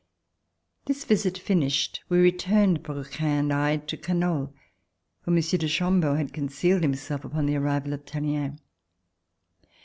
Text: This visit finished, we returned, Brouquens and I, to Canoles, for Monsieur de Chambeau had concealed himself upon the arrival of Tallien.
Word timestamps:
This 0.85 1.03
visit 1.05 1.37
finished, 1.37 2.03
we 2.09 2.17
returned, 2.17 2.81
Brouquens 2.81 3.21
and 3.41 3.53
I, 3.53 3.77
to 3.77 3.97
Canoles, 3.97 4.49
for 5.21 5.29
Monsieur 5.29 5.59
de 5.59 5.67
Chambeau 5.67 6.15
had 6.15 6.33
concealed 6.33 6.81
himself 6.81 7.23
upon 7.23 7.45
the 7.45 7.57
arrival 7.57 7.93
of 7.93 8.03
Tallien. 8.07 8.57